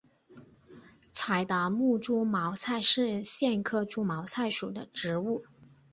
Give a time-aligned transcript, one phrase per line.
[1.13, 5.45] 柴达木猪毛菜是苋科猪毛菜属的植物。